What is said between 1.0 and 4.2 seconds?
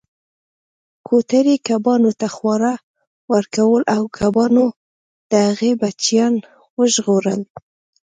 کوترې کبانو ته خواړه ورکول او